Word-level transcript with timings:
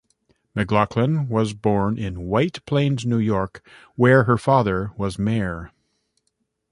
McLaughlin 0.55 1.29
was 1.29 1.53
born 1.53 1.99
in 1.99 2.21
White 2.23 2.65
Plains, 2.65 3.05
New 3.05 3.19
York, 3.19 3.63
where 3.95 4.23
her 4.23 4.35
father 4.39 4.91
was 4.97 5.19
mayor. 5.19 5.69